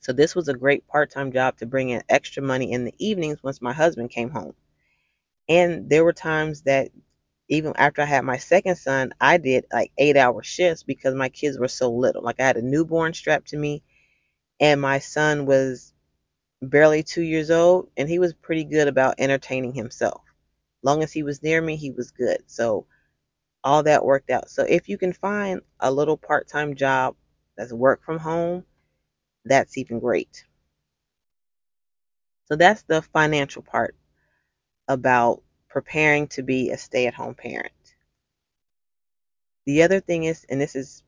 So 0.00 0.14
this 0.14 0.34
was 0.34 0.48
a 0.48 0.54
great 0.54 0.88
part-time 0.88 1.30
job 1.30 1.58
to 1.58 1.66
bring 1.66 1.90
in 1.90 2.02
extra 2.08 2.42
money 2.42 2.72
in 2.72 2.86
the 2.86 2.94
evenings 2.98 3.42
once 3.42 3.60
my 3.60 3.74
husband 3.74 4.08
came 4.08 4.30
home. 4.30 4.54
And 5.48 5.90
there 5.90 6.04
were 6.04 6.12
times 6.12 6.62
that 6.62 6.90
even 7.48 7.74
after 7.76 8.02
I 8.02 8.06
had 8.06 8.24
my 8.24 8.38
second 8.38 8.76
son, 8.76 9.12
I 9.20 9.36
did 9.38 9.66
like 9.72 9.92
eight 9.98 10.16
hour 10.16 10.42
shifts 10.42 10.82
because 10.82 11.14
my 11.14 11.28
kids 11.28 11.58
were 11.58 11.68
so 11.68 11.90
little. 11.92 12.22
Like 12.22 12.40
I 12.40 12.46
had 12.46 12.56
a 12.56 12.62
newborn 12.62 13.12
strapped 13.14 13.48
to 13.48 13.58
me, 13.58 13.82
and 14.60 14.80
my 14.80 14.98
son 14.98 15.46
was 15.46 15.92
barely 16.62 17.02
two 17.02 17.22
years 17.22 17.50
old, 17.50 17.90
and 17.96 18.08
he 18.08 18.18
was 18.18 18.34
pretty 18.34 18.64
good 18.64 18.88
about 18.88 19.16
entertaining 19.18 19.74
himself. 19.74 20.22
Long 20.82 21.02
as 21.02 21.12
he 21.12 21.22
was 21.22 21.42
near 21.42 21.60
me, 21.60 21.76
he 21.76 21.90
was 21.90 22.10
good. 22.12 22.38
So 22.46 22.86
all 23.64 23.82
that 23.84 24.04
worked 24.04 24.30
out. 24.30 24.50
So 24.50 24.64
if 24.64 24.88
you 24.88 24.98
can 24.98 25.12
find 25.12 25.60
a 25.80 25.90
little 25.90 26.16
part 26.16 26.48
time 26.48 26.74
job 26.76 27.16
that's 27.56 27.72
work 27.72 28.02
from 28.04 28.18
home, 28.18 28.64
that's 29.44 29.78
even 29.78 30.00
great. 30.00 30.44
So 32.46 32.56
that's 32.56 32.82
the 32.82 33.02
financial 33.02 33.62
part 33.62 33.96
about 34.88 35.42
preparing 35.68 36.28
to 36.28 36.42
be 36.42 36.70
a 36.70 36.78
stay 36.78 37.06
at 37.06 37.14
home 37.14 37.34
parent. 37.34 37.72
The 39.66 39.82
other 39.82 40.00
thing 40.00 40.24
is, 40.24 40.44
and 40.48 40.60
this 40.60 40.76
is 40.76 41.02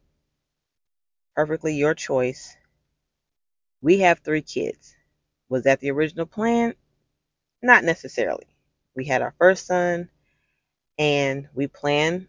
perfectly 1.35 1.75
your 1.75 1.95
choice, 1.95 2.57
we 3.83 4.01
have 4.01 4.21
three 4.21 4.43
kids. 4.43 4.97
Was 5.49 5.65
that 5.65 5.81
the 5.81 5.91
original 5.91 6.27
plan? 6.27 6.75
Not 7.63 7.85
necessarily. 7.85 8.47
We 8.95 9.05
had 9.05 9.23
our 9.23 9.35
first 9.39 9.67
son 9.67 10.09
and 10.99 11.49
we 11.55 11.67
planned, 11.67 12.29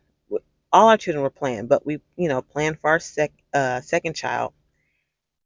all 0.74 0.90
our 0.90 0.98
children 0.98 1.24
were 1.24 1.30
planned, 1.30 1.70
but 1.70 1.86
we, 1.86 2.02
you 2.18 2.28
know, 2.28 2.42
planned 2.42 2.80
for 2.80 2.90
our 2.90 3.00
sec, 3.00 3.32
uh, 3.54 3.80
second 3.82 4.16
child. 4.16 4.54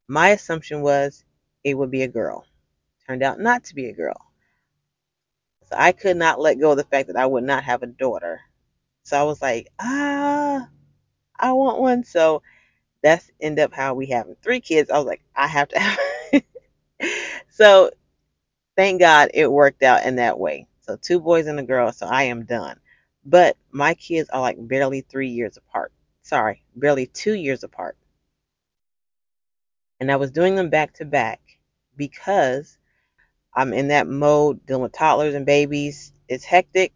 My 0.08 0.30
assumption 0.30 0.82
was 0.82 1.24
it 1.64 1.76
would 1.76 1.92
be 1.92 2.02
a 2.02 2.08
girl. 2.08 2.46
Turned 3.08 3.24
out 3.24 3.40
not 3.40 3.64
to 3.66 3.76
be 3.76 3.88
a 3.88 3.94
girl. 3.94 4.31
So 5.72 5.78
I 5.80 5.94
could 5.94 6.18
not 6.18 6.42
let 6.42 6.60
go 6.60 6.72
of 6.72 6.78
the 6.78 6.84
fact 6.84 7.08
that 7.08 7.16
I 7.16 7.26
would 7.26 7.46
not 7.46 7.64
have 7.64 7.82
a 7.82 7.88
daughter. 7.88 8.42
So 9.04 9.18
I 9.18 9.24
was 9.24 9.42
like, 9.42 9.70
ah, 9.80 10.68
I 11.40 11.54
want 11.54 11.80
one. 11.80 12.04
So 12.04 12.44
that's 13.02 13.32
end 13.40 13.58
up 13.58 13.74
how 13.74 13.94
we 13.94 14.08
having 14.08 14.36
three 14.44 14.60
kids. 14.60 14.92
I 14.92 14.98
was 14.98 15.08
like, 15.08 15.24
I 15.34 15.48
have 15.48 15.70
to 15.70 15.80
have. 15.80 16.44
so 17.50 17.92
thank 18.76 19.00
God 19.00 19.32
it 19.34 19.50
worked 19.50 19.82
out 19.82 20.06
in 20.06 20.18
that 20.18 20.38
way. 20.38 20.68
So 20.82 20.98
two 20.98 21.22
boys 21.22 21.48
and 21.48 21.58
a 21.58 21.64
girl. 21.64 21.94
So 21.94 22.06
I 22.06 22.24
am 22.24 22.44
done. 22.44 22.78
But 23.24 23.56
my 23.72 23.94
kids 23.94 24.30
are 24.30 24.42
like 24.42 24.58
barely 24.60 25.02
three 25.02 25.30
years 25.30 25.56
apart. 25.56 25.94
Sorry, 26.22 26.64
barely 26.76 27.06
two 27.06 27.34
years 27.34 27.64
apart. 27.64 27.96
And 30.02 30.12
I 30.12 30.18
was 30.18 30.32
doing 30.32 30.56
them 30.56 30.70
back 30.70 30.96
to 30.96 31.06
back 31.06 31.40
because 31.96 32.78
I'm 33.54 33.74
in 33.74 33.90
that 33.90 34.08
mode 34.08 34.66
dealing 34.66 34.84
with 34.84 34.94
toddlers 34.94 35.36
and 35.36 35.46
babies. 35.46 36.14
It's 36.28 36.46
hectic, 36.46 36.94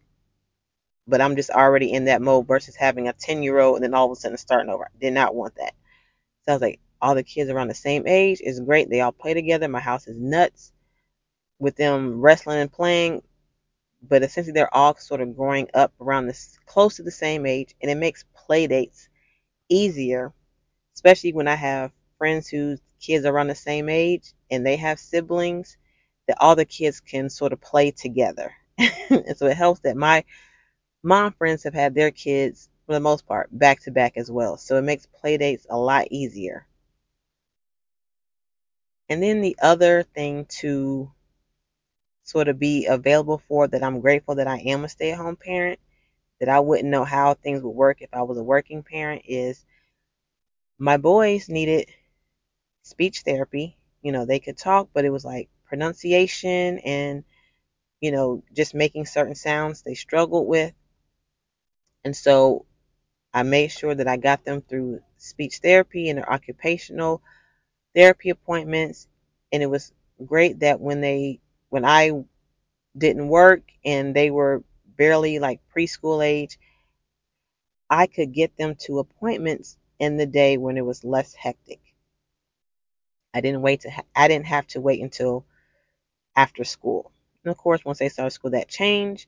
but 1.06 1.20
I'm 1.20 1.36
just 1.36 1.50
already 1.50 1.92
in 1.92 2.06
that 2.06 2.22
mode 2.22 2.46
versus 2.46 2.76
having 2.76 3.08
a 3.08 3.12
10 3.12 3.42
year 3.42 3.58
old 3.58 3.76
and 3.76 3.84
then 3.84 3.94
all 3.94 4.06
of 4.06 4.12
a 4.12 4.20
sudden 4.20 4.38
starting 4.38 4.70
over. 4.70 4.84
I 4.84 4.98
did 4.98 5.12
not 5.12 5.34
want 5.34 5.56
that. 5.56 5.74
So 6.44 6.52
I 6.52 6.54
was 6.54 6.62
like, 6.62 6.80
all 7.00 7.14
the 7.14 7.22
kids 7.22 7.50
around 7.50 7.68
the 7.68 7.74
same 7.74 8.06
age 8.06 8.40
is 8.40 8.60
great. 8.60 8.88
They 8.88 9.00
all 9.00 9.12
play 9.12 9.34
together. 9.34 9.68
My 9.68 9.80
house 9.80 10.06
is 10.06 10.18
nuts 10.18 10.72
with 11.58 11.76
them 11.76 12.20
wrestling 12.20 12.60
and 12.60 12.72
playing, 12.72 13.22
but 14.02 14.22
essentially 14.22 14.52
they're 14.52 14.74
all 14.74 14.96
sort 14.96 15.20
of 15.20 15.36
growing 15.36 15.68
up 15.74 15.92
around 16.00 16.26
this 16.26 16.58
close 16.66 16.96
to 16.96 17.02
the 17.02 17.10
same 17.10 17.46
age, 17.46 17.74
and 17.80 17.90
it 17.90 17.96
makes 17.96 18.24
play 18.34 18.66
dates 18.66 19.08
easier, 19.68 20.32
especially 20.94 21.32
when 21.32 21.48
I 21.48 21.54
have 21.54 21.92
friends 22.18 22.48
whose 22.48 22.80
kids 23.00 23.24
are 23.24 23.34
around 23.34 23.48
the 23.48 23.54
same 23.54 23.88
age 23.88 24.32
and 24.50 24.64
they 24.64 24.76
have 24.76 24.98
siblings 24.98 25.76
that 26.26 26.38
all 26.40 26.56
the 26.56 26.64
kids 26.64 27.00
can 27.00 27.30
sort 27.30 27.52
of 27.52 27.60
play 27.60 27.90
together. 27.90 28.52
and 28.78 29.36
so 29.36 29.46
it 29.46 29.56
helps 29.56 29.80
that 29.80 29.96
my 29.96 30.24
mom 31.02 31.32
friends 31.32 31.64
have 31.64 31.74
had 31.74 31.94
their 31.94 32.10
kids 32.10 32.68
for 32.86 32.92
the 32.92 33.00
most 33.00 33.26
part 33.26 33.48
back 33.50 33.80
to 33.82 33.90
back 33.90 34.16
as 34.16 34.30
well. 34.30 34.56
So 34.56 34.76
it 34.76 34.82
makes 34.82 35.06
play 35.06 35.36
dates 35.36 35.66
a 35.68 35.78
lot 35.78 36.08
easier. 36.10 36.66
And 39.08 39.22
then 39.22 39.40
the 39.40 39.56
other 39.62 40.02
thing 40.02 40.46
to 40.60 41.10
sort 42.24 42.48
of 42.48 42.58
be 42.58 42.86
available 42.86 43.40
for 43.48 43.68
that 43.68 43.84
I'm 43.84 44.00
grateful 44.00 44.34
that 44.36 44.48
I 44.48 44.58
am 44.58 44.84
a 44.84 44.88
stay 44.88 45.12
at 45.12 45.18
home 45.18 45.36
parent, 45.36 45.78
that 46.40 46.48
I 46.48 46.60
wouldn't 46.60 46.88
know 46.88 47.04
how 47.04 47.34
things 47.34 47.62
would 47.62 47.70
work 47.70 48.02
if 48.02 48.10
I 48.12 48.22
was 48.22 48.36
a 48.36 48.42
working 48.42 48.82
parent 48.82 49.22
is 49.26 49.64
my 50.78 50.96
boys 50.96 51.48
needed 51.48 51.88
speech 52.82 53.22
therapy. 53.22 53.76
You 54.02 54.12
know, 54.12 54.24
they 54.24 54.40
could 54.40 54.58
talk, 54.58 54.88
but 54.92 55.04
it 55.04 55.10
was 55.10 55.24
like 55.24 55.48
pronunciation 55.66 56.78
and, 56.80 57.24
you 58.00 58.10
know, 58.10 58.42
just 58.54 58.74
making 58.74 59.06
certain 59.06 59.34
sounds 59.34 59.82
they 59.82 59.94
struggled 59.94 60.46
with. 60.48 60.72
And 62.04 62.16
so 62.16 62.66
I 63.34 63.42
made 63.42 63.72
sure 63.72 63.94
that 63.94 64.08
I 64.08 64.16
got 64.16 64.44
them 64.44 64.62
through 64.62 65.00
speech 65.18 65.58
therapy 65.58 66.08
and 66.08 66.18
their 66.18 66.32
occupational 66.32 67.22
therapy 67.94 68.30
appointments. 68.30 69.08
And 69.52 69.62
it 69.62 69.66
was 69.66 69.92
great 70.24 70.60
that 70.60 70.80
when 70.80 71.00
they, 71.00 71.40
when 71.70 71.84
I 71.84 72.12
didn't 72.96 73.28
work 73.28 73.62
and 73.84 74.14
they 74.14 74.30
were 74.30 74.62
barely 74.96 75.38
like 75.38 75.60
preschool 75.74 76.24
age, 76.24 76.58
I 77.90 78.06
could 78.06 78.32
get 78.32 78.56
them 78.56 78.74
to 78.86 78.98
appointments 78.98 79.76
in 79.98 80.16
the 80.16 80.26
day 80.26 80.56
when 80.56 80.76
it 80.76 80.84
was 80.84 81.04
less 81.04 81.34
hectic. 81.34 81.80
I 83.34 83.40
didn't 83.40 83.62
wait 83.62 83.82
to 83.82 83.90
ha- 83.90 84.02
I 84.14 84.28
didn't 84.28 84.46
have 84.46 84.66
to 84.68 84.80
wait 84.80 85.00
until 85.02 85.44
after 86.36 86.64
school. 86.64 87.10
And 87.44 87.50
of 87.50 87.56
course, 87.56 87.84
once 87.84 87.98
they 87.98 88.08
started 88.08 88.30
school, 88.30 88.52
that 88.52 88.68
changed. 88.68 89.26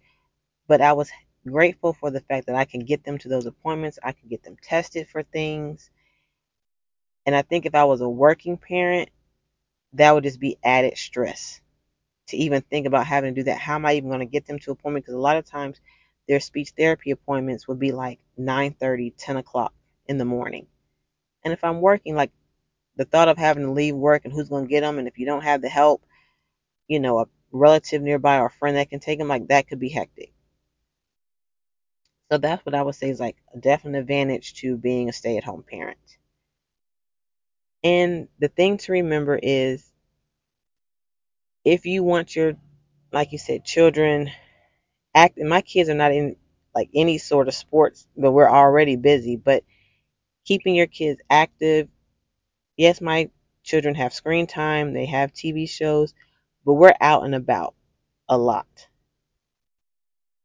But 0.69 0.81
I 0.81 0.93
was 0.93 1.11
grateful 1.47 1.95
for 1.95 2.11
the 2.11 2.21
fact 2.21 2.47
that 2.47 2.57
I 2.57 2.65
can 2.65 2.81
get 2.81 3.05
them 3.05 3.19
to 3.19 3.29
those 3.29 3.47
appointments. 3.47 3.99
I 4.03 4.13
can 4.13 4.29
get 4.29 4.43
them 4.45 4.57
tested 4.63 5.09
for 5.09 5.23
things. 5.23 5.91
And 7.27 7.35
I 7.35 7.43
think 7.43 7.67
if 7.67 7.75
I 7.75 7.85
was 7.85 8.01
a 8.01 8.09
working 8.09 8.57
parent, 8.57 9.11
that 9.95 10.15
would 10.15 10.25
just 10.25 10.41
be 10.41 10.59
added 10.63 10.97
stress 10.99 11.61
to 12.29 12.37
even 12.37 12.61
think 12.63 12.87
about 12.87 13.07
having 13.07 13.35
to 13.35 13.41
do 13.41 13.45
that. 13.45 13.59
How 13.59 13.77
am 13.77 13.87
I 13.87 13.95
even 13.95 14.11
going 14.11 14.21
to 14.21 14.27
get 14.27 14.47
them 14.47 14.59
to 14.61 14.71
appointment? 14.71 15.05
Because 15.05 15.15
a 15.15 15.21
lot 15.21 15.37
of 15.37 15.47
times 15.47 15.81
their 16.29 16.41
speech 16.41 16.73
therapy 16.77 17.11
appointments 17.11 17.67
would 17.67 17.79
be 17.79 17.93
like 17.93 18.19
9 18.37 18.75
30, 18.79 19.11
10 19.11 19.37
o'clock 19.39 19.73
in 20.07 20.19
the 20.19 20.25
morning. 20.25 20.67
And 21.45 21.53
if 21.53 21.65
I'm 21.65 21.81
working, 21.81 22.15
like 22.15 22.31
the 22.97 23.05
thought 23.05 23.29
of 23.29 23.39
having 23.39 23.65
to 23.65 23.71
leave 23.71 23.95
work 23.95 24.25
and 24.25 24.33
who's 24.33 24.49
going 24.49 24.65
to 24.65 24.71
get 24.71 24.81
them, 24.83 24.99
and 24.99 25.09
if 25.09 25.19
you 25.19 25.25
don't 25.25 25.45
have 25.45 25.63
the 25.63 25.69
help, 25.69 26.03
you 26.89 27.01
know, 27.01 27.21
a 27.21 27.27
relative 27.53 28.03
nearby 28.03 28.39
or 28.39 28.47
a 28.47 28.51
friend 28.51 28.77
that 28.77 28.91
can 28.91 29.01
take 29.01 29.19
them, 29.21 29.29
like 29.29 29.49
that 29.49 29.69
could 29.69 29.81
be 29.81 29.91
hectic. 29.91 30.33
So 32.33 32.39
that's 32.39 32.65
what 32.65 32.75
I 32.75 32.83
would 32.83 32.95
say 32.95 33.11
is 33.11 33.21
like 33.21 33.37
a 33.53 33.59
definite 33.59 33.99
advantage 33.99 34.55
to 34.63 34.79
being 34.79 35.11
a 35.11 35.13
stay 35.13 35.37
at 35.37 35.45
home 35.45 35.63
parent. 35.63 35.99
And 37.83 38.29
the 38.39 38.47
thing 38.49 38.77
to 38.79 38.93
remember 38.93 39.39
is 39.43 39.91
if 41.65 41.87
you 41.87 42.03
want 42.03 42.35
your, 42.35 42.55
like 43.13 43.33
you 43.33 43.39
said, 43.39 43.65
children 43.65 44.31
act, 45.15 45.39
my 45.39 45.63
kids 45.63 45.89
are 45.91 45.95
not 45.95 46.13
in 46.13 46.37
like 46.75 46.91
any 46.95 47.19
sort 47.19 47.49
of 47.49 47.55
sports, 47.55 48.07
but 48.17 48.33
we're 48.33 48.51
already 48.51 48.97
busy, 48.97 49.37
but 49.37 49.65
keeping 50.45 50.75
your 50.75 50.87
kids 50.89 51.21
active. 51.31 51.89
Yes, 52.77 53.01
my 53.01 53.31
children 53.65 53.95
have 53.97 54.15
screen 54.15 54.47
time, 54.47 54.95
they 54.95 55.07
have 55.07 55.33
TV 55.33 55.67
shows, 55.67 56.15
but 56.65 56.75
we're 56.75 56.95
out 57.01 57.25
and 57.25 57.35
about 57.35 57.75
a 58.29 58.37
lot. 58.37 58.89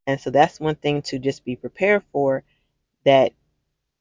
And 0.06 0.20
so 0.20 0.30
that's 0.30 0.60
one 0.60 0.76
thing 0.76 1.02
to 1.04 1.20
just 1.20 1.46
be 1.46 1.56
prepared 1.56 2.04
for 2.12 2.44
that 3.06 3.34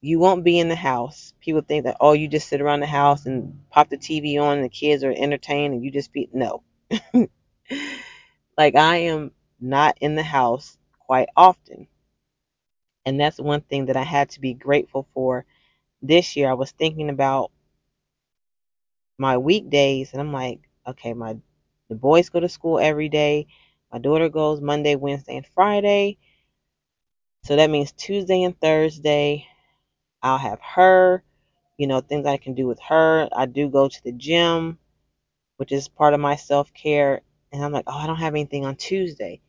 you 0.01 0.19
won't 0.19 0.45
be 0.45 0.59
in 0.59 0.69
the 0.69 0.75
house. 0.77 1.33
People 1.41 1.63
think 1.63 1.85
that, 1.85 1.97
oh, 2.01 2.13
you 2.13 2.29
just 2.29 2.49
sit 2.49 2.61
around 2.61 2.81
the 2.81 2.87
house 2.87 3.27
and 3.27 3.61
pop 3.71 3.89
the 3.89 3.97
TV 3.97 4.41
on 4.41 4.59
and 4.59 4.65
the 4.65 4.69
kids 4.69 5.05
are 5.05 5.13
entertained 5.13 5.75
and 5.75 5.85
you 5.85 5.91
just 5.91 6.13
be, 6.13 6.29
no. 6.33 6.63
like 8.59 8.75
I 8.75 8.97
am 8.97 9.31
not 9.61 9.97
in 10.01 10.17
the 10.17 10.25
house 10.25 10.77
quite 10.99 11.29
often. 11.37 11.87
And 13.07 13.19
that's 13.19 13.39
one 13.39 13.61
thing 13.61 13.87
that 13.87 13.97
I 13.97 14.03
had 14.03 14.31
to 14.31 14.41
be 14.41 14.55
grateful 14.55 15.07
for 15.15 15.45
this 16.03 16.37
year. 16.37 16.51
I 16.51 16.55
was 16.55 16.73
thinking 16.73 17.11
about 17.11 17.53
my 19.19 19.39
weekdays 19.39 20.13
and 20.13 20.21
I'm 20.21 20.33
like, 20.33 20.61
okay, 20.87 21.15
my 21.15 21.37
the 21.93 21.99
boys 21.99 22.31
go 22.31 22.41
to 22.41 22.49
school 22.49 22.79
every 22.79 23.11
day. 23.11 23.47
My 23.93 23.99
daughter 23.99 24.31
goes 24.31 24.61
Monday, 24.63 24.97
Wednesday, 24.97 25.37
and 25.37 25.47
Friday. 25.47 26.19
So 27.45 27.57
that 27.57 27.71
means 27.71 27.93
Tuesday 27.93 28.43
and 28.45 28.59
Thursday 28.61 29.47
I'll 30.23 30.39
have 30.39 30.61
her, 30.61 31.23
you 31.79 31.87
know, 31.87 32.01
things 32.01 32.27
I 32.27 32.37
can 32.37 32.55
do 32.55 32.67
with 32.67 32.81
her. 32.89 33.29
I 33.33 33.47
do 33.47 33.69
go 33.69 33.89
to 33.89 34.05
the 34.05 34.13
gym, 34.13 34.79
which 35.57 35.73
is 35.73 35.89
part 35.89 36.15
of 36.15 36.21
my 36.21 36.37
self 36.37 36.73
care. 36.75 37.23
And 37.53 37.65
I'm 37.65 37.73
like, 37.73 37.85
oh, 37.89 37.99
I 37.99 38.07
don't 38.07 38.17
have 38.17 38.35
anything 38.35 38.65
on 38.65 38.77
Tuesday. 38.77 39.41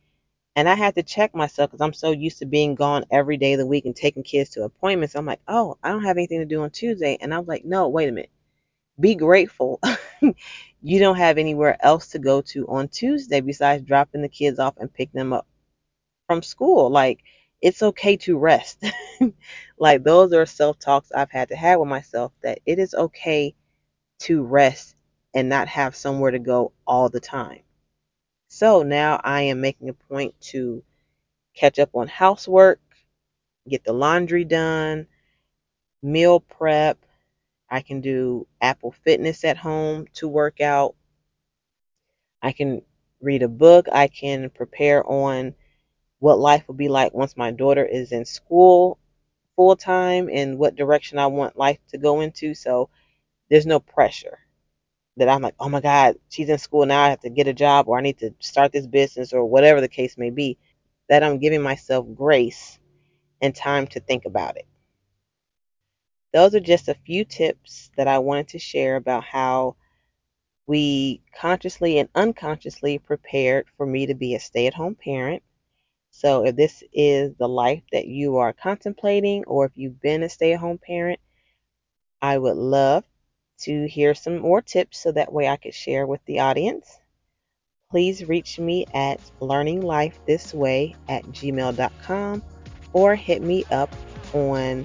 And 0.56 0.68
I 0.68 0.74
had 0.74 0.94
to 0.96 1.02
check 1.02 1.34
myself 1.34 1.70
because 1.70 1.82
I'm 1.84 1.92
so 1.94 2.12
used 2.12 2.40
to 2.40 2.46
being 2.46 2.74
gone 2.76 3.04
every 3.10 3.36
day 3.38 3.54
of 3.54 3.58
the 3.60 3.66
week 3.66 3.86
and 3.86 3.96
taking 3.96 4.22
kids 4.22 4.50
to 4.50 4.64
appointments. 4.64 5.14
I'm 5.16 5.26
like, 5.26 5.40
oh, 5.48 5.78
I 5.82 5.90
don't 5.90 6.04
have 6.04 6.18
anything 6.18 6.40
to 6.40 6.46
do 6.46 6.62
on 6.62 6.70
Tuesday. 6.70 7.18
And 7.20 7.34
I 7.34 7.38
was 7.38 7.48
like, 7.48 7.64
no, 7.64 7.88
wait 7.88 8.08
a 8.08 8.12
minute. 8.12 8.30
Be 8.98 9.14
grateful. 9.14 9.80
you 10.82 11.00
don't 11.00 11.16
have 11.16 11.38
anywhere 11.38 11.76
else 11.80 12.08
to 12.08 12.18
go 12.18 12.40
to 12.42 12.66
on 12.68 12.88
Tuesday 12.88 13.40
besides 13.40 13.82
dropping 13.82 14.22
the 14.22 14.28
kids 14.28 14.58
off 14.58 14.74
and 14.76 14.92
picking 14.92 15.18
them 15.18 15.32
up 15.32 15.46
from 16.26 16.42
school. 16.42 16.90
Like, 16.90 17.20
it's 17.60 17.82
okay 17.82 18.16
to 18.18 18.38
rest. 18.38 18.84
like, 19.78 20.04
those 20.04 20.32
are 20.32 20.46
self 20.46 20.78
talks 20.78 21.10
I've 21.12 21.30
had 21.30 21.48
to 21.48 21.56
have 21.56 21.80
with 21.80 21.88
myself 21.88 22.32
that 22.42 22.60
it 22.66 22.78
is 22.78 22.94
okay 22.94 23.54
to 24.20 24.42
rest 24.42 24.94
and 25.34 25.48
not 25.48 25.68
have 25.68 25.96
somewhere 25.96 26.30
to 26.30 26.38
go 26.38 26.72
all 26.86 27.08
the 27.08 27.20
time. 27.20 27.60
So 28.48 28.82
now 28.82 29.20
I 29.24 29.42
am 29.42 29.60
making 29.60 29.88
a 29.88 29.94
point 29.94 30.40
to 30.52 30.82
catch 31.54 31.78
up 31.78 31.90
on 31.94 32.06
housework, 32.06 32.80
get 33.68 33.84
the 33.84 33.92
laundry 33.92 34.44
done, 34.44 35.06
meal 36.02 36.40
prep. 36.40 36.98
I 37.74 37.80
can 37.80 38.00
do 38.00 38.46
Apple 38.60 38.94
Fitness 39.02 39.42
at 39.42 39.56
home 39.56 40.06
to 40.14 40.28
work 40.28 40.60
out. 40.60 40.94
I 42.40 42.52
can 42.52 42.82
read 43.20 43.42
a 43.42 43.48
book. 43.48 43.86
I 43.90 44.06
can 44.06 44.48
prepare 44.50 45.04
on 45.04 45.56
what 46.20 46.38
life 46.38 46.68
will 46.68 46.76
be 46.76 46.88
like 46.88 47.12
once 47.14 47.36
my 47.36 47.50
daughter 47.50 47.84
is 47.84 48.12
in 48.12 48.26
school 48.26 49.00
full 49.56 49.74
time 49.74 50.30
and 50.32 50.56
what 50.56 50.76
direction 50.76 51.18
I 51.18 51.26
want 51.26 51.58
life 51.58 51.80
to 51.88 51.98
go 51.98 52.20
into. 52.20 52.54
So 52.54 52.90
there's 53.50 53.66
no 53.66 53.80
pressure 53.80 54.38
that 55.16 55.28
I'm 55.28 55.42
like, 55.42 55.56
oh 55.58 55.68
my 55.68 55.80
God, 55.80 56.14
she's 56.28 56.50
in 56.50 56.58
school 56.58 56.86
now. 56.86 57.02
I 57.02 57.10
have 57.10 57.22
to 57.22 57.28
get 57.28 57.48
a 57.48 57.52
job 57.52 57.88
or 57.88 57.98
I 57.98 58.02
need 58.02 58.18
to 58.18 58.32
start 58.38 58.70
this 58.70 58.86
business 58.86 59.32
or 59.32 59.44
whatever 59.44 59.80
the 59.80 59.88
case 59.88 60.16
may 60.16 60.30
be. 60.30 60.58
That 61.08 61.24
I'm 61.24 61.40
giving 61.40 61.60
myself 61.60 62.06
grace 62.14 62.78
and 63.42 63.52
time 63.52 63.88
to 63.88 63.98
think 63.98 64.26
about 64.26 64.58
it. 64.58 64.66
Those 66.34 66.56
are 66.56 66.60
just 66.60 66.88
a 66.88 66.96
few 67.06 67.24
tips 67.24 67.92
that 67.96 68.08
I 68.08 68.18
wanted 68.18 68.48
to 68.48 68.58
share 68.58 68.96
about 68.96 69.22
how 69.22 69.76
we 70.66 71.22
consciously 71.32 72.00
and 72.00 72.08
unconsciously 72.12 72.98
prepared 72.98 73.66
for 73.76 73.86
me 73.86 74.06
to 74.06 74.14
be 74.14 74.34
a 74.34 74.40
stay 74.40 74.66
at 74.66 74.74
home 74.74 74.96
parent. 74.96 75.44
So, 76.10 76.44
if 76.44 76.56
this 76.56 76.82
is 76.92 77.36
the 77.36 77.48
life 77.48 77.84
that 77.92 78.08
you 78.08 78.38
are 78.38 78.52
contemplating, 78.52 79.44
or 79.44 79.66
if 79.66 79.72
you've 79.76 80.00
been 80.00 80.24
a 80.24 80.28
stay 80.28 80.52
at 80.52 80.58
home 80.58 80.78
parent, 80.78 81.20
I 82.20 82.36
would 82.36 82.56
love 82.56 83.04
to 83.60 83.86
hear 83.86 84.12
some 84.14 84.38
more 84.38 84.60
tips 84.60 84.98
so 84.98 85.12
that 85.12 85.32
way 85.32 85.46
I 85.46 85.56
could 85.56 85.74
share 85.74 86.04
with 86.04 86.24
the 86.24 86.40
audience. 86.40 86.98
Please 87.92 88.24
reach 88.24 88.58
me 88.58 88.86
at 88.92 89.20
learninglifethisway 89.40 90.96
at 91.08 91.24
gmail.com 91.26 92.42
or 92.92 93.14
hit 93.14 93.40
me 93.40 93.64
up 93.70 93.94
on 94.32 94.84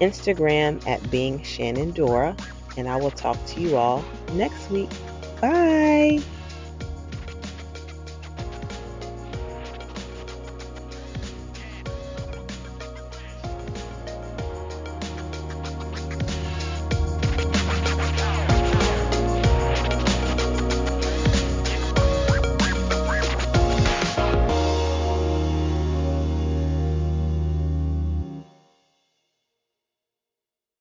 Instagram 0.00 0.86
at 0.86 1.10
being 1.10 1.42
Shannon 1.42 1.92
Dora. 1.92 2.36
And 2.76 2.88
I 2.88 2.96
will 2.96 3.10
talk 3.10 3.36
to 3.46 3.60
you 3.60 3.76
all 3.76 4.04
next 4.32 4.70
week. 4.70 4.90
Bye. 5.40 6.20